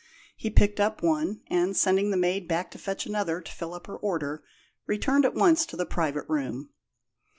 He 0.35 0.49
picked 0.49 0.79
up 0.79 1.03
one, 1.03 1.41
and, 1.45 1.77
sending 1.77 2.09
the 2.09 2.17
maid 2.17 2.47
back 2.47 2.71
to 2.71 2.79
fetch 2.79 3.05
another 3.05 3.39
to 3.39 3.51
fill 3.51 3.75
up 3.75 3.85
her 3.85 3.97
order, 3.97 4.43
returned 4.87 5.25
at 5.25 5.35
once 5.35 5.63
to 5.67 5.77
the 5.77 5.85
private 5.85 6.25
room. 6.27 6.71